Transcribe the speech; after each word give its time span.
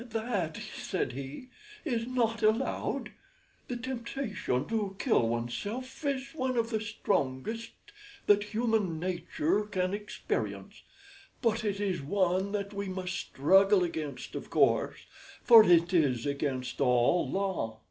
"That," 0.09 0.57
said 0.81 1.11
he, 1.11 1.49
"is 1.85 2.07
not 2.07 2.41
allowed. 2.41 3.11
The 3.67 3.77
temptation 3.77 4.65
to 4.67 4.95
kill 4.97 5.27
one's 5.29 5.55
self 5.55 6.03
is 6.03 6.31
one 6.31 6.57
of 6.57 6.71
the 6.71 6.81
strongest 6.81 7.69
that 8.25 8.45
human 8.45 8.99
nature 8.99 9.61
can 9.61 9.93
experience, 9.93 10.81
but 11.43 11.63
it 11.63 11.79
is 11.79 12.01
one 12.01 12.51
that 12.51 12.73
we 12.73 12.87
must 12.87 13.13
struggle 13.13 13.83
against, 13.83 14.33
of 14.33 14.49
course, 14.49 15.05
for 15.43 15.63
it 15.63 15.93
is 15.93 16.25
against 16.25 16.81
all 16.81 17.29
law. 17.29 17.79